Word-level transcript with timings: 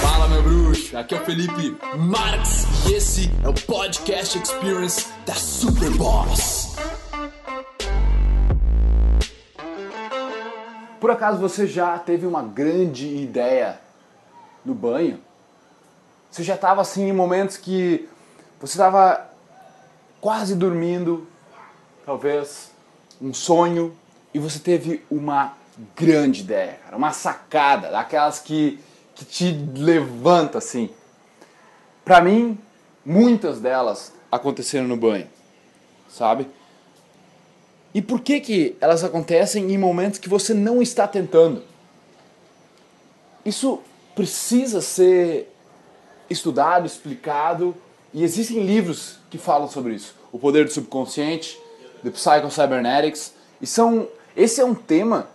Fala, 0.00 0.26
meu 0.26 0.42
bruxo! 0.42 0.96
Aqui 0.98 1.14
é 1.14 1.20
o 1.20 1.24
Felipe 1.24 1.76
Marx 1.96 2.66
e 2.88 2.94
esse 2.94 3.30
é 3.44 3.48
o 3.48 3.54
Podcast 3.54 4.36
Experience 4.36 5.06
da 5.24 5.34
Superboss. 5.34 6.74
Por 10.98 11.08
acaso 11.08 11.38
você 11.38 11.68
já 11.68 11.96
teve 12.00 12.26
uma 12.26 12.42
grande 12.42 13.06
ideia 13.06 13.78
no 14.64 14.74
banho? 14.74 15.20
Você 16.28 16.42
já 16.42 16.56
estava 16.56 16.80
assim 16.80 17.08
em 17.08 17.12
momentos 17.12 17.56
que 17.56 18.08
você 18.60 18.72
estava 18.72 19.30
quase 20.20 20.56
dormindo, 20.56 21.28
talvez 22.04 22.72
um 23.22 23.32
sonho, 23.32 23.96
e 24.34 24.40
você 24.40 24.58
teve 24.58 25.04
uma 25.08 25.56
grande 25.96 26.40
ideia, 26.40 26.78
cara, 26.84 26.96
uma 26.96 27.12
sacada, 27.12 27.90
daquelas 27.90 28.40
que, 28.40 28.78
que 29.14 29.24
te 29.24 29.52
levanta 29.74 30.58
assim. 30.58 30.90
Para 32.04 32.20
mim, 32.20 32.58
muitas 33.04 33.60
delas 33.60 34.12
aconteceram 34.30 34.88
no 34.88 34.96
banho, 34.96 35.28
sabe? 36.08 36.48
E 37.94 38.02
por 38.02 38.20
que 38.20 38.40
que 38.40 38.76
elas 38.80 39.02
acontecem 39.02 39.72
em 39.72 39.78
momentos 39.78 40.18
que 40.18 40.28
você 40.28 40.52
não 40.52 40.82
está 40.82 41.06
tentando? 41.06 41.62
Isso 43.44 43.80
precisa 44.14 44.80
ser 44.80 45.52
estudado, 46.28 46.86
explicado, 46.86 47.74
e 48.12 48.22
existem 48.22 48.64
livros 48.64 49.18
que 49.30 49.38
falam 49.38 49.68
sobre 49.68 49.94
isso. 49.94 50.14
O 50.32 50.38
poder 50.38 50.64
do 50.64 50.72
subconsciente, 50.72 51.58
The 52.02 52.10
Psycho 52.10 52.50
Cybernetics, 52.50 53.32
e 53.60 53.66
são 53.66 54.08
esse 54.36 54.60
é 54.60 54.64
um 54.64 54.74
tema 54.74 55.28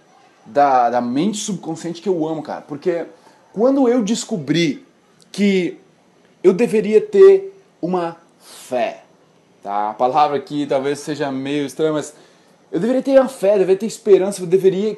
da, 0.45 0.89
da 0.89 1.01
mente 1.01 1.37
subconsciente 1.37 2.01
que 2.01 2.09
eu 2.09 2.27
amo, 2.27 2.43
cara, 2.43 2.61
porque 2.61 3.05
quando 3.51 3.87
eu 3.87 4.03
descobri 4.03 4.85
que 5.31 5.79
eu 6.43 6.53
deveria 6.53 6.99
ter 6.99 7.57
uma 7.81 8.17
fé, 8.39 9.03
tá? 9.61 9.91
A 9.91 9.93
palavra 9.93 10.37
aqui 10.37 10.65
talvez 10.65 10.99
seja 10.99 11.31
meio 11.31 11.65
estranha, 11.65 11.93
mas 11.93 12.13
eu 12.71 12.79
deveria 12.79 13.01
ter 13.01 13.19
uma 13.19 13.29
fé, 13.29 13.53
eu 13.53 13.59
deveria 13.59 13.77
ter 13.77 13.85
esperança, 13.85 14.41
eu 14.41 14.47
deveria 14.47 14.97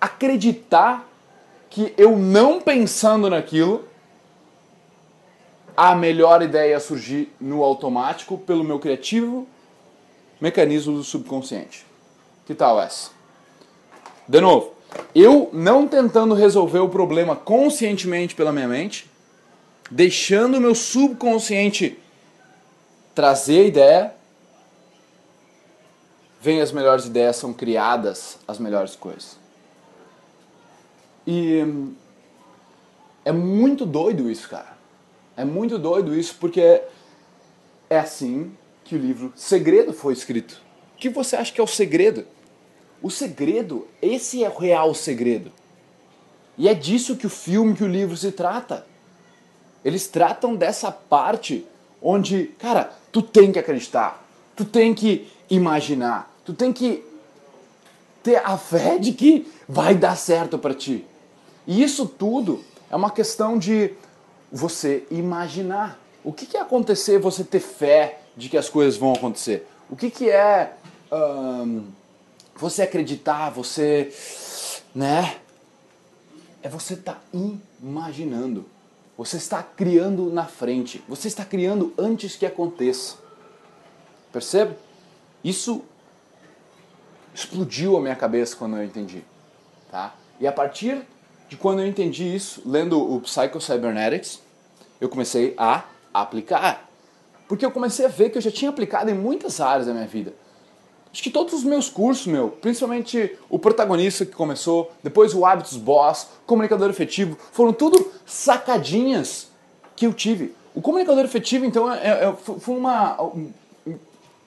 acreditar 0.00 1.06
que 1.68 1.92
eu 1.98 2.16
não 2.16 2.60
pensando 2.60 3.28
naquilo, 3.28 3.84
a 5.76 5.94
melhor 5.94 6.40
ideia 6.40 6.70
ia 6.70 6.80
surgir 6.80 7.30
no 7.38 7.62
automático 7.62 8.38
pelo 8.38 8.64
meu 8.64 8.78
criativo 8.78 9.46
mecanismo 10.40 10.96
do 10.96 11.04
subconsciente. 11.04 11.84
Que 12.46 12.54
tal 12.54 12.80
essa? 12.80 13.10
De 14.26 14.40
novo, 14.40 14.75
eu 15.14 15.50
não 15.52 15.86
tentando 15.86 16.34
resolver 16.34 16.78
o 16.78 16.88
problema 16.88 17.34
conscientemente 17.34 18.34
pela 18.34 18.52
minha 18.52 18.68
mente, 18.68 19.10
deixando 19.90 20.56
o 20.56 20.60
meu 20.60 20.74
subconsciente 20.74 21.98
trazer 23.14 23.60
a 23.60 23.64
ideia, 23.64 24.14
vem 26.40 26.60
as 26.60 26.70
melhores 26.70 27.06
ideias, 27.06 27.36
são 27.36 27.52
criadas 27.52 28.38
as 28.46 28.58
melhores 28.58 28.94
coisas. 28.94 29.38
E 31.26 31.64
é 33.24 33.32
muito 33.32 33.84
doido 33.84 34.30
isso, 34.30 34.48
cara. 34.48 34.76
É 35.36 35.44
muito 35.44 35.78
doido 35.78 36.14
isso 36.14 36.36
porque 36.38 36.82
é 37.90 37.98
assim 37.98 38.52
que 38.84 38.94
o 38.94 38.98
livro 38.98 39.32
Segredo 39.34 39.92
foi 39.92 40.12
escrito. 40.12 40.62
O 40.94 40.98
que 40.98 41.08
você 41.08 41.36
acha 41.36 41.52
que 41.52 41.60
é 41.60 41.64
o 41.64 41.66
segredo? 41.66 42.26
O 43.02 43.10
segredo, 43.10 43.86
esse 44.00 44.42
é 44.42 44.48
o 44.48 44.56
real 44.56 44.94
segredo. 44.94 45.52
E 46.58 46.68
é 46.68 46.74
disso 46.74 47.16
que 47.16 47.26
o 47.26 47.30
filme, 47.30 47.74
que 47.74 47.84
o 47.84 47.88
livro 47.88 48.16
se 48.16 48.32
trata. 48.32 48.86
Eles 49.84 50.08
tratam 50.08 50.56
dessa 50.56 50.90
parte 50.90 51.66
onde, 52.02 52.46
cara, 52.58 52.92
tu 53.12 53.22
tem 53.22 53.52
que 53.52 53.58
acreditar, 53.58 54.24
tu 54.54 54.64
tem 54.64 54.94
que 54.94 55.28
imaginar, 55.48 56.34
tu 56.44 56.52
tem 56.52 56.72
que 56.72 57.04
ter 58.22 58.36
a 58.44 58.56
fé 58.58 58.98
de 58.98 59.12
que 59.12 59.50
vai 59.68 59.94
dar 59.94 60.16
certo 60.16 60.58
para 60.58 60.74
ti. 60.74 61.04
E 61.66 61.82
isso 61.82 62.06
tudo 62.06 62.64
é 62.90 62.96
uma 62.96 63.10
questão 63.10 63.58
de 63.58 63.92
você 64.50 65.06
imaginar. 65.10 65.98
O 66.24 66.32
que, 66.32 66.46
que 66.46 66.56
é 66.56 66.60
acontecer 66.60 67.18
você 67.18 67.44
ter 67.44 67.60
fé 67.60 68.20
de 68.36 68.48
que 68.48 68.56
as 68.56 68.68
coisas 68.68 68.96
vão 68.96 69.12
acontecer? 69.12 69.68
O 69.88 69.94
que, 69.94 70.10
que 70.10 70.28
é 70.28 70.72
você 72.56 72.82
acreditar, 72.82 73.50
você, 73.50 74.12
né? 74.94 75.38
É 76.62 76.68
você 76.68 76.94
estar 76.94 77.14
tá 77.14 77.20
imaginando. 77.82 78.64
Você 79.16 79.36
está 79.36 79.62
criando 79.62 80.30
na 80.30 80.44
frente. 80.44 81.02
Você 81.08 81.28
está 81.28 81.44
criando 81.44 81.92
antes 81.96 82.36
que 82.36 82.44
aconteça. 82.44 83.16
Percebe? 84.32 84.76
Isso 85.42 85.82
explodiu 87.34 87.96
a 87.96 88.00
minha 88.00 88.16
cabeça 88.16 88.56
quando 88.56 88.76
eu 88.76 88.84
entendi, 88.84 89.22
tá? 89.90 90.14
E 90.40 90.46
a 90.46 90.52
partir 90.52 91.02
de 91.48 91.56
quando 91.56 91.80
eu 91.80 91.86
entendi 91.86 92.34
isso, 92.34 92.62
lendo 92.64 93.00
o 93.00 93.20
Psycho 93.20 93.60
Cybernetics, 93.60 94.40
eu 95.00 95.08
comecei 95.08 95.54
a 95.56 95.84
aplicar. 96.12 96.88
Porque 97.46 97.64
eu 97.64 97.70
comecei 97.70 98.06
a 98.06 98.08
ver 98.08 98.30
que 98.30 98.38
eu 98.38 98.42
já 98.42 98.50
tinha 98.50 98.70
aplicado 98.70 99.10
em 99.10 99.14
muitas 99.14 99.60
áreas 99.60 99.86
da 99.86 99.92
minha 99.92 100.06
vida. 100.06 100.34
Acho 101.16 101.22
que 101.22 101.30
todos 101.30 101.54
os 101.54 101.64
meus 101.64 101.88
cursos, 101.88 102.26
meu, 102.26 102.50
principalmente 102.50 103.38
o 103.48 103.58
protagonista 103.58 104.26
que 104.26 104.32
começou, 104.32 104.92
depois 105.02 105.32
o 105.32 105.46
Hábitos 105.46 105.78
Boss, 105.78 106.28
comunicador 106.44 106.90
efetivo, 106.90 107.38
foram 107.52 107.72
tudo 107.72 108.12
sacadinhas 108.26 109.48
que 109.96 110.06
eu 110.06 110.12
tive. 110.12 110.54
O 110.74 110.82
comunicador 110.82 111.24
efetivo, 111.24 111.64
então, 111.64 111.90
é, 111.90 112.06
é, 112.06 112.34
foi 112.36 112.76
uma, 112.76 113.18
um, 113.22 113.50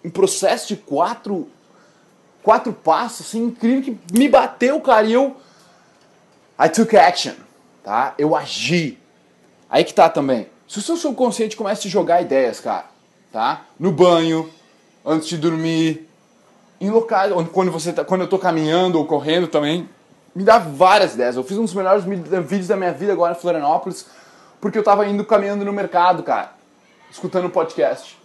um, 0.05 0.09
processo 0.11 0.67
de 0.67 0.75
quatro, 0.75 1.49
quatro 2.43 2.71
passos 2.71 3.25
assim, 3.25 3.45
incrível 3.45 3.81
que 3.81 4.15
me 4.15 4.29
bateu, 4.29 4.79
cara, 4.79 5.07
e 5.07 5.13
eu. 5.13 5.35
I 6.63 6.69
took 6.69 6.95
action, 6.95 7.33
tá? 7.83 8.13
Eu 8.15 8.35
agi. 8.35 8.99
Aí 9.67 9.83
que 9.83 9.93
tá 9.95 10.07
também. 10.07 10.47
Se 10.67 10.77
o 10.77 10.83
seu 10.83 10.95
subconsciente 10.95 11.57
começa 11.57 11.81
a 11.81 11.81
te 11.81 11.89
jogar 11.89 12.21
ideias, 12.21 12.59
cara, 12.59 12.85
tá? 13.31 13.65
No 13.79 13.91
banho, 13.91 14.47
antes 15.03 15.29
de 15.29 15.37
dormir, 15.39 16.08
em 16.79 16.89
locais, 16.89 17.33
quando, 17.51 17.71
você 17.71 17.91
tá, 17.91 18.03
quando 18.05 18.21
eu 18.21 18.27
tô 18.27 18.39
caminhando 18.39 18.97
ou 18.97 19.05
correndo 19.05 19.47
também, 19.47 19.89
me 20.33 20.43
dá 20.43 20.57
várias 20.57 21.13
ideias. 21.13 21.35
Eu 21.35 21.43
fiz 21.43 21.57
um 21.57 21.65
dos 21.65 21.73
melhores 21.73 22.03
vídeos 22.03 22.67
da 22.67 22.75
minha 22.75 22.91
vida 22.91 23.11
agora 23.11 23.33
em 23.33 23.39
Florianópolis, 23.39 24.05
porque 24.61 24.77
eu 24.77 24.83
tava 24.83 25.05
indo 25.07 25.25
caminhando 25.25 25.65
no 25.65 25.73
mercado, 25.73 26.23
cara, 26.23 26.51
escutando 27.11 27.49
podcast. 27.49 28.17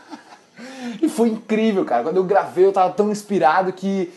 e 1.00 1.08
foi 1.08 1.28
incrível, 1.28 1.84
cara. 1.84 2.02
Quando 2.02 2.16
eu 2.16 2.24
gravei, 2.24 2.66
eu 2.66 2.72
tava 2.72 2.92
tão 2.92 3.10
inspirado 3.10 3.72
que 3.72 4.12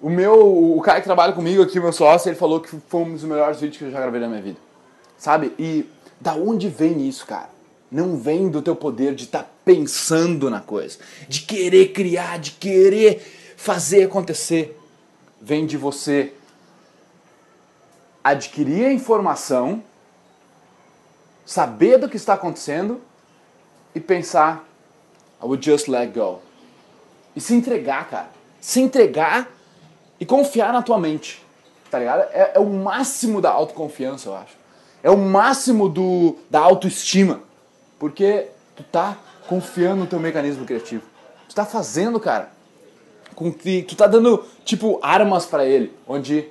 o 0.00 0.10
meu, 0.10 0.76
o 0.76 0.80
cara 0.80 1.00
que 1.00 1.06
trabalha 1.06 1.32
comigo 1.32 1.62
aqui, 1.62 1.78
meu 1.80 1.92
sócio, 1.92 2.28
ele 2.28 2.36
falou 2.36 2.60
que 2.60 2.76
foi 2.88 3.00
um 3.00 3.12
dos 3.12 3.24
melhores 3.24 3.60
vídeos 3.60 3.78
que 3.78 3.84
eu 3.84 3.90
já 3.90 4.00
gravei 4.00 4.20
na 4.20 4.28
minha 4.28 4.42
vida. 4.42 4.58
Sabe? 5.16 5.54
E 5.58 5.88
da 6.20 6.34
onde 6.34 6.68
vem 6.68 7.08
isso, 7.08 7.26
cara? 7.26 7.52
não 7.92 8.16
vem 8.16 8.48
do 8.48 8.62
teu 8.62 8.74
poder 8.74 9.14
de 9.14 9.24
estar 9.24 9.42
tá 9.42 9.50
pensando 9.64 10.50
na 10.50 10.60
coisa, 10.60 10.98
de 11.28 11.42
querer 11.42 11.92
criar, 11.92 12.38
de 12.38 12.52
querer 12.52 13.54
fazer 13.56 14.04
acontecer. 14.04 14.78
Vem 15.40 15.66
de 15.66 15.76
você 15.76 16.32
adquirir 18.22 18.86
a 18.86 18.92
informação, 18.92 19.82
saber 21.44 21.98
do 21.98 22.08
que 22.08 22.16
está 22.16 22.34
acontecendo 22.34 23.00
e 23.94 24.00
pensar, 24.00 24.64
I 25.40 25.44
would 25.44 25.64
just 25.64 25.88
let 25.88 26.12
go. 26.12 26.40
E 27.34 27.40
se 27.40 27.54
entregar, 27.54 28.08
cara. 28.08 28.30
Se 28.60 28.80
entregar 28.80 29.50
e 30.20 30.26
confiar 30.26 30.72
na 30.72 30.82
tua 30.82 30.98
mente. 30.98 31.44
Tá 31.90 31.98
ligado? 31.98 32.20
É, 32.32 32.52
é 32.54 32.58
o 32.60 32.66
máximo 32.66 33.40
da 33.40 33.50
autoconfiança, 33.50 34.28
eu 34.28 34.36
acho. 34.36 34.56
É 35.02 35.10
o 35.10 35.16
máximo 35.16 35.88
do, 35.88 36.36
da 36.48 36.60
autoestima. 36.60 37.40
Porque 37.98 38.48
tu 38.76 38.84
tá 38.84 39.18
confiando 39.46 40.00
no 40.02 40.06
teu 40.06 40.18
mecanismo 40.18 40.64
criativo. 40.64 41.04
Tu 41.48 41.54
tá 41.54 41.64
fazendo, 41.64 42.18
cara, 42.18 42.50
com 43.34 43.52
que 43.52 43.82
tu 43.82 43.96
tá 43.96 44.06
dando 44.06 44.44
tipo 44.64 44.98
armas 45.02 45.46
para 45.46 45.64
ele, 45.64 45.94
onde 46.06 46.48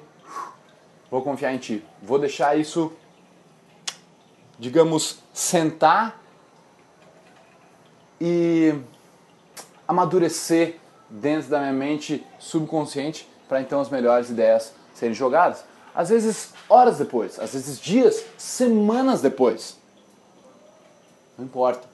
vou 1.10 1.22
confiar 1.22 1.54
em 1.54 1.58
ti. 1.58 1.84
Vou 2.02 2.20
deixar 2.20 2.58
isso 2.58 2.92
digamos 4.62 5.18
sentar 5.34 6.22
e 8.22 8.76
amadurecer 9.88 10.76
dentro 11.10 11.50
da 11.50 11.60
minha 11.60 11.74
mente 11.74 12.24
subconsciente 12.38 13.28
para 13.50 13.60
então 13.60 13.82
as 13.82 13.90
melhores 13.90 14.30
ideias 14.30 14.72
serem 14.94 15.16
jogadas. 15.16 15.64
Às 15.96 16.10
vezes 16.10 16.54
horas 16.70 17.00
depois, 17.00 17.40
às 17.40 17.54
vezes 17.54 17.80
dias, 17.80 18.24
semanas 18.38 19.20
depois. 19.20 19.78
Não 21.36 21.46
importa. 21.46 21.91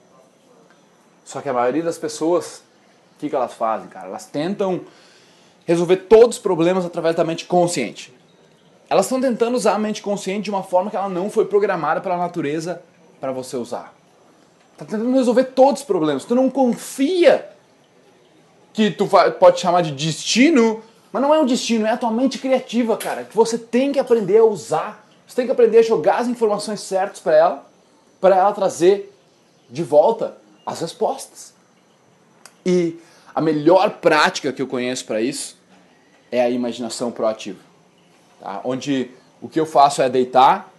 Só 1.28 1.42
que 1.42 1.48
a 1.50 1.52
maioria 1.52 1.82
das 1.82 1.98
pessoas, 1.98 2.62
o 3.14 3.18
que, 3.18 3.28
que 3.28 3.36
elas 3.36 3.52
fazem, 3.52 3.86
cara? 3.88 4.06
Elas 4.06 4.24
tentam 4.24 4.80
resolver 5.66 5.98
todos 5.98 6.36
os 6.36 6.42
problemas 6.42 6.86
através 6.86 7.14
da 7.14 7.22
mente 7.22 7.44
consciente. 7.44 8.14
elas 8.88 9.04
estão 9.04 9.20
tentando 9.20 9.54
usar 9.54 9.74
a 9.74 9.78
mente 9.78 10.00
consciente 10.00 10.44
de 10.44 10.50
uma 10.50 10.62
forma 10.62 10.90
que 10.90 10.96
ela 10.96 11.10
não 11.10 11.28
foi 11.28 11.44
programada 11.44 12.00
pela 12.00 12.16
natureza 12.16 12.80
para 13.20 13.30
você 13.30 13.58
usar. 13.58 13.92
Tá 14.78 14.86
tentando 14.86 15.12
resolver 15.12 15.44
todos 15.44 15.82
os 15.82 15.86
problemas. 15.86 16.24
Tu 16.24 16.34
não 16.34 16.48
confia 16.48 17.50
que 18.72 18.90
tu 18.90 19.06
pode 19.38 19.60
chamar 19.60 19.82
de 19.82 19.92
destino, 19.92 20.82
mas 21.12 21.20
não 21.20 21.34
é 21.34 21.38
um 21.38 21.44
destino, 21.44 21.84
é 21.84 21.90
a 21.90 21.98
tua 21.98 22.10
mente 22.10 22.38
criativa, 22.38 22.96
cara, 22.96 23.24
que 23.24 23.36
você 23.36 23.58
tem 23.58 23.92
que 23.92 23.98
aprender 23.98 24.38
a 24.38 24.44
usar. 24.44 25.06
Você 25.26 25.36
tem 25.36 25.44
que 25.44 25.52
aprender 25.52 25.80
a 25.80 25.82
jogar 25.82 26.20
as 26.20 26.26
informações 26.26 26.80
certas 26.80 27.20
para 27.20 27.36
ela, 27.36 27.66
para 28.18 28.34
ela 28.34 28.52
trazer 28.54 29.14
de 29.68 29.82
volta 29.82 30.47
as 30.68 30.80
respostas. 30.80 31.54
E 32.64 32.98
a 33.34 33.40
melhor 33.40 33.98
prática 34.00 34.52
que 34.52 34.60
eu 34.60 34.66
conheço 34.66 35.06
para 35.06 35.20
isso 35.20 35.56
é 36.30 36.42
a 36.42 36.50
imaginação 36.50 37.10
proativa. 37.10 37.58
Tá? 38.38 38.60
Onde 38.62 39.10
o 39.40 39.48
que 39.48 39.58
eu 39.58 39.64
faço 39.64 40.02
é 40.02 40.10
deitar, 40.10 40.70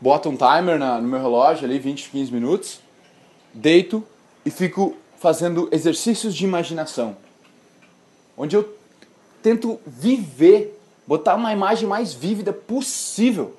boto 0.00 0.28
um 0.28 0.36
timer 0.36 0.78
na, 0.78 1.00
no 1.00 1.08
meu 1.08 1.18
relógio 1.18 1.64
ali, 1.64 1.78
20, 1.78 2.10
15 2.10 2.32
minutos, 2.32 2.80
deito 3.54 4.06
e 4.44 4.50
fico 4.50 4.96
fazendo 5.18 5.68
exercícios 5.72 6.34
de 6.34 6.44
imaginação. 6.44 7.16
Onde 8.36 8.54
eu 8.56 8.76
tento 9.42 9.80
viver, 9.86 10.78
botar 11.06 11.36
uma 11.36 11.52
imagem 11.52 11.88
mais 11.88 12.12
vívida 12.12 12.52
possível 12.52 13.56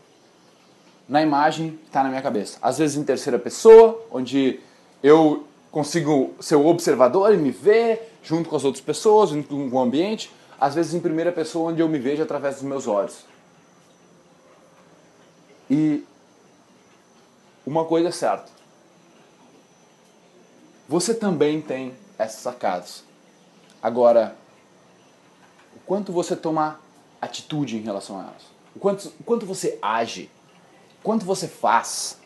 na 1.09 1.21
imagem 1.21 1.71
que 1.71 1.87
está 1.87 2.03
na 2.03 2.09
minha 2.09 2.21
cabeça. 2.21 2.59
Às 2.61 2.77
vezes 2.77 2.95
em 2.95 3.03
terceira 3.03 3.39
pessoa, 3.39 4.05
onde 4.11 4.59
eu 5.03 5.45
consigo 5.71 6.33
ser 6.39 6.55
o 6.55 6.65
observador 6.65 7.33
e 7.33 7.37
me 7.37 7.51
ver 7.51 8.17
junto 8.23 8.49
com 8.49 8.55
as 8.55 8.63
outras 8.63 8.83
pessoas, 8.83 9.29
junto 9.29 9.47
com 9.47 9.69
o 9.69 9.79
ambiente. 9.79 10.31
Às 10.59 10.75
vezes 10.75 10.93
em 10.93 10.99
primeira 10.99 11.31
pessoa, 11.31 11.71
onde 11.71 11.81
eu 11.81 11.89
me 11.89 11.97
vejo 11.97 12.21
através 12.21 12.55
dos 12.55 12.63
meus 12.63 12.87
olhos. 12.87 13.25
E 15.69 16.03
uma 17.65 17.85
coisa 17.85 18.09
é 18.09 18.11
certa. 18.11 18.51
Você 20.87 21.13
também 21.13 21.61
tem 21.61 21.95
essas 22.17 22.41
sacadas. 22.41 23.03
Agora, 23.81 24.35
o 25.75 25.79
quanto 25.85 26.11
você 26.11 26.35
toma 26.35 26.79
atitude 27.21 27.77
em 27.77 27.81
relação 27.81 28.19
a 28.19 28.23
elas? 28.23 28.43
O 28.75 28.79
quanto, 28.79 29.07
o 29.19 29.23
quanto 29.23 29.45
você 29.45 29.79
age? 29.81 30.29
O 30.99 31.03
quanto 31.03 31.25
você 31.25 31.47
faz? 31.47 32.20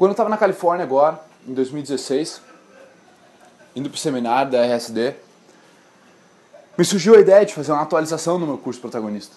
Quando 0.00 0.12
eu 0.12 0.14
estava 0.14 0.30
na 0.30 0.38
Califórnia 0.38 0.82
agora, 0.82 1.20
em 1.46 1.52
2016, 1.52 2.40
indo 3.76 3.90
para 3.90 3.96
o 3.96 4.00
seminário 4.00 4.50
da 4.50 4.64
RSD, 4.64 5.14
me 6.78 6.86
surgiu 6.86 7.16
a 7.16 7.18
ideia 7.18 7.44
de 7.44 7.52
fazer 7.52 7.70
uma 7.70 7.82
atualização 7.82 8.38
no 8.38 8.46
meu 8.46 8.56
curso 8.56 8.80
protagonista. 8.80 9.36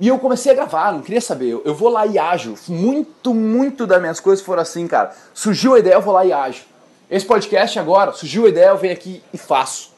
E 0.00 0.08
eu 0.08 0.18
comecei 0.18 0.50
a 0.50 0.56
gravar, 0.56 0.92
não 0.92 1.02
queria 1.02 1.20
saber. 1.20 1.50
Eu, 1.64 1.72
vou 1.72 1.88
lá 1.88 2.04
e 2.04 2.18
ajo. 2.18 2.56
Muito, 2.66 3.32
muito 3.32 3.86
das 3.86 4.00
minhas 4.00 4.18
coisas 4.18 4.44
foram 4.44 4.60
assim, 4.60 4.88
cara. 4.88 5.14
Surgiu 5.32 5.74
a 5.74 5.78
ideia, 5.78 5.94
eu 5.94 6.02
vou 6.02 6.12
lá 6.12 6.26
e 6.26 6.32
ajo. 6.32 6.64
Esse 7.08 7.24
podcast 7.24 7.78
agora, 7.78 8.10
surgiu 8.10 8.46
a 8.46 8.48
ideia, 8.48 8.70
eu 8.70 8.76
venho 8.76 8.92
aqui 8.92 9.22
e 9.32 9.38
faço. 9.38 9.92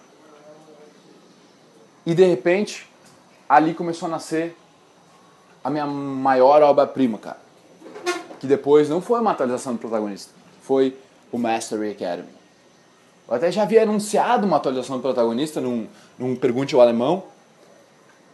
E 2.04 2.14
de 2.14 2.26
repente, 2.26 2.86
ali 3.48 3.72
começou 3.72 4.06
a 4.06 4.10
nascer 4.10 4.54
a 5.64 5.70
minha 5.70 5.86
maior 5.86 6.60
obra-prima, 6.60 7.16
cara 7.16 7.45
que 8.38 8.46
depois 8.46 8.88
não 8.88 9.00
foi 9.00 9.20
uma 9.20 9.32
atualização 9.32 9.74
do 9.74 9.78
protagonista, 9.78 10.32
foi 10.62 10.96
o 11.32 11.38
Mastery 11.38 11.90
Academy. 11.90 12.28
Eu 13.28 13.34
até 13.34 13.50
já 13.50 13.62
havia 13.62 13.82
anunciado 13.82 14.46
uma 14.46 14.56
atualização 14.56 14.96
do 14.96 15.02
protagonista 15.02 15.60
num, 15.60 15.86
num 16.18 16.36
Pergunte 16.36 16.74
ao 16.74 16.80
Alemão, 16.80 17.24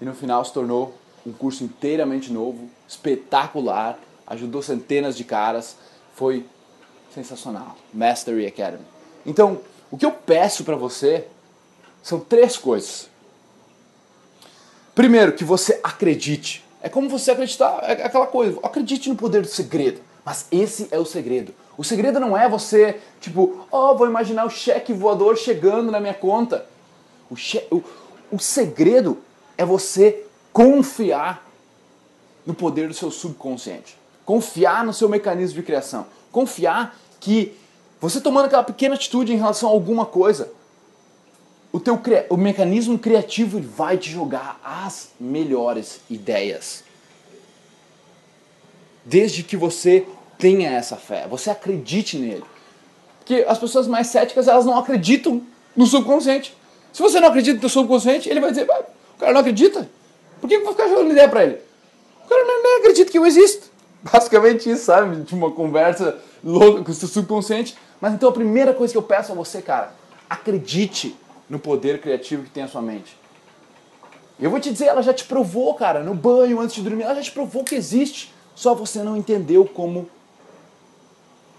e 0.00 0.04
no 0.04 0.14
final 0.14 0.44
se 0.44 0.52
tornou 0.52 0.94
um 1.26 1.32
curso 1.32 1.64
inteiramente 1.64 2.32
novo, 2.32 2.69
espetacular, 2.88 3.99
ajudou 4.26 4.62
centenas 4.62 5.16
de 5.16 5.25
caras, 5.25 5.76
foi 6.14 6.44
sensacional. 7.14 7.76
Mastery 7.93 8.46
Academy. 8.46 8.84
Então, 9.25 9.60
o 9.90 9.96
que 9.96 10.04
eu 10.04 10.12
peço 10.12 10.64
para 10.64 10.76
você 10.76 11.26
são 12.02 12.19
três 12.19 12.56
coisas. 12.56 13.08
Primeiro, 14.94 15.32
que 15.32 15.44
você 15.44 15.81
acredite 15.82 16.64
é 16.82 16.88
como 16.88 17.08
você 17.08 17.31
acreditar, 17.31 17.79
é 17.82 18.05
aquela 18.05 18.26
coisa, 18.26 18.58
acredite 18.62 19.08
no 19.08 19.17
poder 19.17 19.43
do 19.43 19.49
segredo. 19.49 20.00
Mas 20.25 20.46
esse 20.50 20.88
é 20.90 20.99
o 20.99 21.05
segredo. 21.05 21.55
O 21.76 21.84
segredo 21.84 22.20
não 22.20 22.37
é 22.37 22.49
você, 22.49 23.00
tipo, 23.20 23.67
oh, 23.70 23.96
vou 23.96 24.06
imaginar 24.06 24.44
o 24.44 24.50
cheque 24.50 24.93
voador 24.93 25.37
chegando 25.37 25.90
na 25.90 26.00
minha 26.00 26.14
conta. 26.14 26.67
O, 27.31 27.37
che 27.37 27.64
o, 27.70 27.82
o 28.31 28.38
segredo 28.38 29.19
é 29.56 29.64
você 29.64 30.25
confiar 30.52 31.46
no 32.44 32.55
poder 32.55 32.88
do 32.88 32.94
seu 32.94 33.11
subconsciente. 33.11 33.96
Confiar 34.25 34.85
no 34.85 34.93
seu 34.93 35.08
mecanismo 35.08 35.56
de 35.56 35.62
criação. 35.62 36.06
Confiar 36.31 36.96
que 37.19 37.56
você 38.00 38.20
tomando 38.20 38.46
aquela 38.46 38.64
pequena 38.64 38.94
atitude 38.96 39.32
em 39.32 39.37
relação 39.37 39.69
a 39.69 39.73
alguma 39.73 40.05
coisa, 40.05 40.52
o 41.73 41.81
teu 41.81 41.99
o 42.29 42.37
mecanismo 42.37 42.99
criativo 42.99 43.59
vai 43.59 43.97
te 43.97 44.11
jogar 44.11 44.61
as 44.63 45.11
melhores 45.19 46.01
ideias. 46.11 46.85
Desde 49.05 49.43
que 49.43 49.57
você 49.57 50.07
tenha 50.39 50.71
essa 50.71 50.97
fé, 50.97 51.27
você 51.29 51.51
acredite 51.51 52.19
nele. 52.19 52.45
Porque 53.19 53.45
as 53.49 53.59
pessoas 53.59 53.87
mais 53.87 54.09
céticas, 54.09 54.47
elas 54.49 54.67
não 54.67 54.77
acreditam 54.77 55.43
no 55.75 55.87
subconsciente. 55.87 56.55
Se 56.93 57.01
você 57.01 57.19
não 57.19 57.29
acredita 57.29 57.55
no 57.55 57.61
teu 57.61 57.71
subconsciente, 57.71 58.29
ele 58.29 58.41
vai 58.41 58.51
dizer, 58.51 58.65
o 58.65 59.19
cara 59.19 59.33
não 59.33 59.41
acredita. 59.41 59.89
Por 60.41 60.49
que 60.49 60.57
eu 60.57 60.65
vou 60.65 60.73
ficar 60.73 60.89
jogando 60.89 61.13
ideia 61.13 61.29
pra 61.29 61.45
ele? 61.45 61.59
O 62.25 62.29
cara 62.29 62.45
nem 62.45 62.79
acredita 62.81 63.11
que 63.11 63.19
eu 63.19 63.25
existo. 63.25 63.71
Basicamente 64.03 64.69
isso, 64.69 64.85
sabe? 64.85 65.23
De 65.23 65.35
uma 65.35 65.51
conversa 65.53 66.19
louca 66.45 66.83
com 66.83 66.91
o 66.91 66.95
seu 66.95 67.09
subconsciente. 67.09 67.77
Mas 68.01 68.13
então 68.13 68.29
a 68.29 68.33
primeira 68.33 68.75
coisa 68.75 68.93
que 68.93 68.99
eu 68.99 69.03
peço 69.03 69.33
a 69.33 69.35
você, 69.35 69.63
cara, 69.63 69.95
acredite 70.29 71.17
no 71.52 71.58
poder 71.58 72.00
criativo 72.00 72.44
que 72.44 72.50
tem 72.50 72.62
a 72.62 72.69
sua 72.69 72.81
mente. 72.81 73.14
Eu 74.40 74.50
vou 74.50 74.58
te 74.58 74.72
dizer, 74.72 74.87
ela 74.87 75.02
já 75.02 75.12
te 75.12 75.26
provou, 75.26 75.75
cara, 75.75 76.02
no 76.02 76.14
banho, 76.14 76.58
antes 76.58 76.76
de 76.76 76.82
dormir, 76.82 77.02
ela 77.02 77.16
já 77.16 77.20
te 77.20 77.31
provou 77.31 77.62
que 77.62 77.75
existe. 77.75 78.32
Só 78.54 78.75
você 78.75 79.02
não 79.02 79.19
entendeu 79.19 79.66
como 79.66 80.08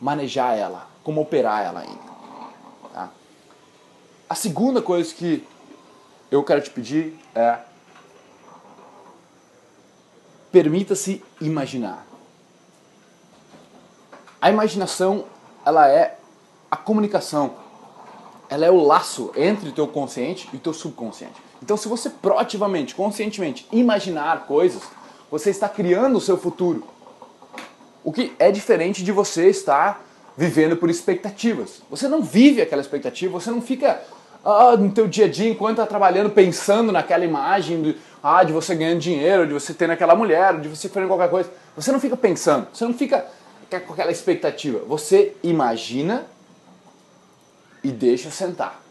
manejar 0.01 0.57
ela, 0.57 0.87
como 1.03 1.21
operar 1.21 1.63
ela 1.63 1.81
ainda. 1.81 2.11
Tá? 2.91 3.11
A 4.27 4.33
segunda 4.33 4.81
coisa 4.81 5.13
que 5.13 5.47
eu 6.31 6.43
quero 6.43 6.61
te 6.61 6.71
pedir 6.71 7.15
é 7.35 7.59
permita-se 10.51 11.23
imaginar. 11.39 12.03
A 14.41 14.49
imaginação, 14.49 15.25
ela 15.63 15.87
é 15.87 16.17
a 16.71 16.75
comunicação 16.75 17.62
ela 18.53 18.67
é 18.67 18.69
o 18.69 18.85
laço 18.85 19.31
entre 19.35 19.69
o 19.69 19.71
teu 19.71 19.87
consciente 19.87 20.47
e 20.53 20.57
o 20.57 20.59
teu 20.59 20.73
subconsciente. 20.73 21.41
Então, 21.59 21.75
se 21.75 21.87
você 21.87 22.07
proativamente, 22.07 22.93
conscientemente 22.93 23.67
imaginar 23.71 24.45
coisas, 24.45 24.83
você 25.31 25.49
está 25.49 25.67
criando 25.67 26.17
o 26.17 26.21
seu 26.21 26.37
futuro. 26.37 26.83
O 28.03 28.13
que 28.13 28.31
é 28.37 28.51
diferente 28.51 29.03
de 29.03 29.11
você 29.11 29.49
estar 29.49 30.05
vivendo 30.37 30.77
por 30.77 30.87
expectativas. 30.87 31.81
Você 31.89 32.07
não 32.07 32.21
vive 32.21 32.61
aquela 32.61 32.81
expectativa, 32.81 33.39
você 33.39 33.49
não 33.49 33.59
fica 33.59 33.99
ah, 34.45 34.77
no 34.77 34.91
teu 34.91 35.07
dia 35.07 35.25
a 35.25 35.29
dia 35.29 35.49
enquanto 35.49 35.79
está 35.79 35.87
trabalhando 35.87 36.29
pensando 36.29 36.91
naquela 36.91 37.25
imagem 37.25 37.81
de, 37.81 37.97
ah, 38.21 38.43
de 38.43 38.53
você 38.53 38.75
ganhando 38.75 38.99
dinheiro, 38.99 39.47
de 39.47 39.53
você 39.53 39.73
tendo 39.73 39.93
aquela 39.93 40.13
mulher, 40.13 40.59
de 40.59 40.69
você 40.69 40.87
fazendo 40.87 41.07
qualquer 41.07 41.29
coisa. 41.31 41.49
Você 41.75 41.91
não 41.91 41.99
fica 41.99 42.15
pensando, 42.15 42.67
você 42.71 42.85
não 42.85 42.93
fica 42.93 43.25
com 43.87 43.93
aquela 43.93 44.11
expectativa. 44.11 44.79
Você 44.87 45.35
imagina 45.41 46.27
e 47.83 47.91
deixa 47.91 48.31
sentar. 48.31 48.81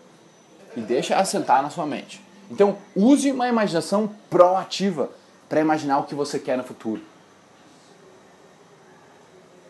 E 0.76 0.80
deixa 0.80 1.16
assentar 1.16 1.62
na 1.62 1.70
sua 1.70 1.86
mente. 1.86 2.22
Então, 2.50 2.76
use 2.94 3.30
uma 3.30 3.48
imaginação 3.48 4.10
proativa 4.28 5.10
para 5.48 5.60
imaginar 5.60 5.98
o 5.98 6.04
que 6.04 6.14
você 6.14 6.38
quer 6.38 6.56
no 6.56 6.64
futuro. 6.64 7.00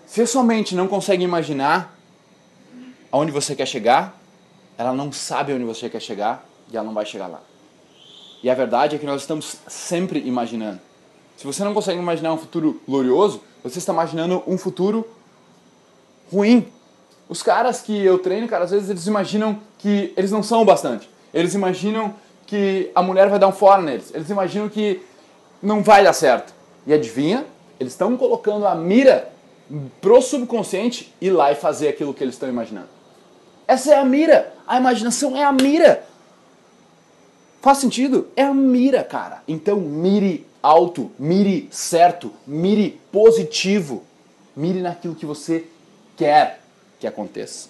Se 0.06 0.20
a 0.20 0.26
sua 0.26 0.42
mente 0.42 0.74
não 0.74 0.88
consegue 0.88 1.24
imaginar 1.24 1.96
aonde 3.10 3.30
você 3.30 3.54
quer 3.54 3.66
chegar, 3.66 4.18
ela 4.76 4.92
não 4.92 5.12
sabe 5.12 5.52
onde 5.52 5.64
você 5.64 5.88
quer 5.88 6.00
chegar 6.00 6.44
e 6.70 6.76
ela 6.76 6.84
não 6.84 6.94
vai 6.94 7.06
chegar 7.06 7.28
lá. 7.28 7.40
E 8.42 8.50
a 8.50 8.54
verdade 8.54 8.96
é 8.96 8.98
que 8.98 9.06
nós 9.06 9.20
estamos 9.20 9.56
sempre 9.68 10.18
imaginando. 10.20 10.80
Se 11.36 11.46
você 11.46 11.62
não 11.64 11.72
consegue 11.72 11.98
imaginar 11.98 12.32
um 12.32 12.38
futuro 12.38 12.80
glorioso, 12.86 13.42
você 13.62 13.78
está 13.78 13.92
imaginando 13.92 14.42
um 14.46 14.58
futuro 14.58 15.08
ruim, 16.32 16.66
os 17.32 17.42
caras 17.42 17.80
que 17.80 18.04
eu 18.04 18.18
treino, 18.18 18.46
cara, 18.46 18.64
às 18.64 18.70
vezes 18.70 18.90
eles 18.90 19.06
imaginam 19.06 19.58
que 19.78 20.12
eles 20.18 20.30
não 20.30 20.42
são 20.42 20.60
o 20.60 20.66
bastante. 20.66 21.08
Eles 21.32 21.54
imaginam 21.54 22.14
que 22.46 22.90
a 22.94 23.02
mulher 23.02 23.30
vai 23.30 23.38
dar 23.38 23.48
um 23.48 23.52
fora 23.52 23.80
neles. 23.80 24.12
Eles 24.14 24.28
imaginam 24.28 24.68
que 24.68 25.00
não 25.62 25.82
vai 25.82 26.04
dar 26.04 26.12
certo. 26.12 26.52
E 26.86 26.92
adivinha? 26.92 27.46
Eles 27.80 27.94
estão 27.94 28.18
colocando 28.18 28.66
a 28.66 28.74
mira 28.74 29.32
pro 29.98 30.20
subconsciente 30.20 31.10
ir 31.22 31.30
lá 31.30 31.50
e 31.50 31.54
fazer 31.54 31.88
aquilo 31.88 32.12
que 32.12 32.22
eles 32.22 32.34
estão 32.34 32.50
imaginando. 32.50 32.88
Essa 33.66 33.94
é 33.94 33.98
a 33.98 34.04
mira. 34.04 34.52
A 34.66 34.76
imaginação 34.76 35.34
é 35.34 35.42
a 35.42 35.52
mira. 35.52 36.04
Faz 37.62 37.78
sentido? 37.78 38.28
É 38.36 38.42
a 38.42 38.52
mira, 38.52 39.02
cara. 39.02 39.42
Então 39.48 39.80
mire 39.80 40.46
alto, 40.62 41.10
mire 41.18 41.66
certo, 41.70 42.30
mire 42.46 43.00
positivo. 43.10 44.02
Mire 44.54 44.82
naquilo 44.82 45.14
que 45.14 45.24
você 45.24 45.64
quer 46.14 46.61
que 47.02 47.06
aconteça. 47.08 47.68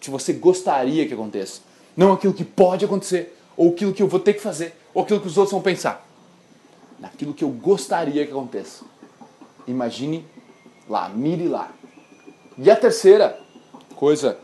Que 0.00 0.10
você 0.10 0.32
gostaria 0.32 1.06
que 1.06 1.12
aconteça. 1.12 1.60
Não 1.94 2.10
aquilo 2.10 2.32
que 2.32 2.42
pode 2.42 2.86
acontecer, 2.86 3.38
ou 3.54 3.68
aquilo 3.68 3.92
que 3.92 4.02
eu 4.02 4.08
vou 4.08 4.18
ter 4.18 4.32
que 4.32 4.40
fazer, 4.40 4.74
ou 4.94 5.02
aquilo 5.02 5.20
que 5.20 5.26
os 5.26 5.36
outros 5.36 5.52
vão 5.52 5.60
pensar. 5.60 6.02
Naquilo 6.98 7.34
que 7.34 7.44
eu 7.44 7.50
gostaria 7.50 8.24
que 8.24 8.32
aconteça. 8.32 8.82
Imagine 9.66 10.26
lá, 10.88 11.06
mire 11.10 11.48
lá. 11.48 11.70
E 12.56 12.70
a 12.70 12.74
terceira 12.74 13.38
coisa 13.94 14.38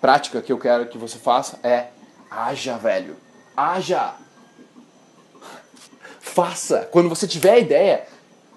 prática 0.00 0.42
que 0.42 0.52
eu 0.52 0.58
quero 0.58 0.88
que 0.88 0.98
você 0.98 1.16
faça 1.16 1.60
é 1.62 1.90
haja, 2.28 2.76
velho. 2.76 3.16
Haja. 3.56 4.14
Faça. 6.18 6.88
Quando 6.90 7.08
você 7.08 7.28
tiver 7.28 7.52
a 7.52 7.58
ideia, 7.58 8.08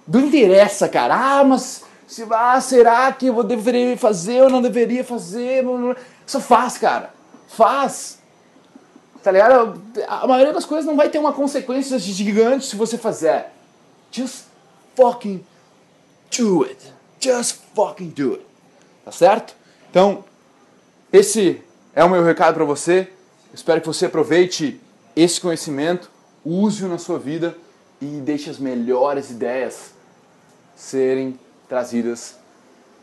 não 0.08 0.22
interessa, 0.22 0.90
cara. 0.90 1.14
Ah, 1.14 1.44
mas 1.44 1.84
se, 2.10 2.26
ah, 2.32 2.60
será 2.60 3.14
que 3.14 3.28
eu 3.28 3.44
deveria 3.44 3.96
fazer 3.96 4.42
ou 4.42 4.50
não 4.50 4.64
deveria 4.64 5.04
fazer? 5.04 5.64
Só 6.26 6.40
faz, 6.40 6.76
cara. 6.76 7.14
Faz. 7.48 8.18
Tá 9.22 9.32
ligado? 9.32 9.80
A 10.08 10.26
maioria 10.26 10.52
das 10.52 10.66
coisas 10.66 10.88
não 10.88 10.96
vai 10.96 11.08
ter 11.10 11.20
uma 11.20 11.32
consequência 11.32 12.00
gigante 12.00 12.66
se 12.66 12.76
você 12.76 12.98
fizer. 12.98 13.54
Just 14.12 14.46
fucking 14.96 15.46
do 16.36 16.64
it. 16.64 16.92
Just 17.20 17.58
fucking 17.76 18.10
do 18.10 18.34
it. 18.34 18.46
Tá 19.06 19.12
certo? 19.12 19.56
Então, 19.92 20.24
esse 21.14 21.62
é 21.94 22.04
o 22.04 22.10
meu 22.10 22.24
recado 22.24 22.56
para 22.56 22.66
você. 22.66 23.08
Espero 23.54 23.82
que 23.82 23.88
você 23.88 24.08
aproveite 24.08 24.82
esse 25.16 25.40
conhecimento, 25.40 26.10
use-o 26.44 26.88
na 26.88 26.98
sua 26.98 27.20
vida 27.20 27.56
e 28.02 28.06
deixe 28.06 28.50
as 28.50 28.58
melhores 28.58 29.30
ideias 29.30 29.92
serem 30.76 31.40
trazidas 31.70 32.36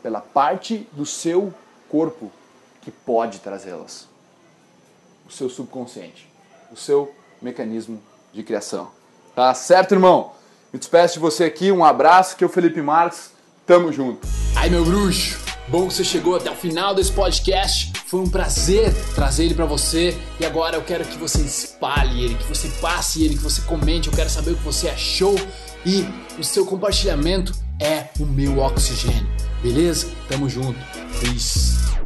pela 0.03 0.19
parte 0.19 0.87
do 0.91 1.05
seu 1.05 1.53
corpo 1.89 2.31
que 2.81 2.91
pode 2.91 3.39
trazê-las. 3.39 4.07
O 5.25 5.31
seu 5.31 5.49
subconsciente, 5.49 6.29
o 6.71 6.75
seu 6.75 7.13
mecanismo 7.41 8.01
de 8.33 8.43
criação. 8.43 8.89
Tá 9.33 9.53
certo, 9.53 9.93
irmão? 9.93 10.33
Me 10.71 10.77
despeço 10.77 11.15
de 11.15 11.19
você 11.19 11.45
aqui, 11.45 11.71
um 11.71 11.83
abraço, 11.83 12.35
que 12.35 12.43
é 12.43 12.47
o 12.47 12.49
Felipe 12.49 12.81
Marques, 12.81 13.31
tamo 13.65 13.91
junto. 13.91 14.27
Ai, 14.55 14.69
meu 14.69 14.83
bruxo, 14.83 15.39
bom 15.67 15.87
que 15.87 15.93
você 15.93 16.03
chegou 16.03 16.35
até 16.35 16.51
o 16.51 16.55
final 16.55 16.93
desse 16.93 17.11
podcast. 17.11 17.93
Foi 18.05 18.21
um 18.21 18.29
prazer 18.29 18.93
trazer 19.15 19.45
ele 19.45 19.53
para 19.53 19.65
você 19.65 20.17
e 20.39 20.45
agora 20.45 20.77
eu 20.77 20.83
quero 20.83 21.05
que 21.05 21.17
você 21.17 21.41
espalhe 21.41 22.23
ele, 22.23 22.35
que 22.35 22.45
você 22.45 22.69
passe 22.81 23.23
ele, 23.23 23.35
que 23.35 23.43
você 23.43 23.61
comente. 23.61 24.07
Eu 24.07 24.13
quero 24.13 24.29
saber 24.29 24.51
o 24.51 24.55
que 24.55 24.63
você 24.63 24.89
achou 24.89 25.35
e 25.85 26.05
o 26.39 26.43
seu 26.43 26.65
compartilhamento 26.65 27.53
é 27.79 28.05
o 28.19 28.25
meu 28.25 28.59
oxigênio. 28.59 29.27
Beleza? 29.61 30.07
Tamo 30.27 30.49
junto. 30.49 30.79
Peace. 31.19 31.96